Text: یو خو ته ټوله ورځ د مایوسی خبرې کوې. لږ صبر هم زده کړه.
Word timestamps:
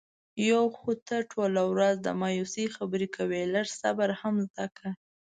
یو 0.51 0.63
خو 0.77 0.91
ته 1.07 1.15
ټوله 1.31 1.63
ورځ 1.73 1.95
د 2.01 2.07
مایوسی 2.21 2.65
خبرې 2.75 3.07
کوې. 3.15 3.41
لږ 3.53 3.67
صبر 3.81 4.09
هم 4.21 4.35
زده 4.47 4.65
کړه. 4.75 4.91